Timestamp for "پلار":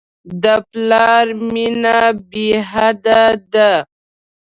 0.71-1.25